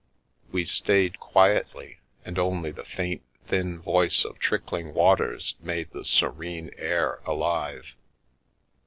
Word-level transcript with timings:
We 0.51 0.65
stayed 0.65 1.19
quietly, 1.19 1.99
and 2.25 2.39
only 2.39 2.71
the 2.71 2.83
faint, 2.83 3.21
thin 3.45 3.79
voice 3.79 4.25
of 4.25 4.39
trickling 4.39 4.95
waters 4.95 5.53
made 5.59 5.91
the 5.91 6.03
serene 6.05 6.71
air 6.79 7.19
alive. 7.23 7.95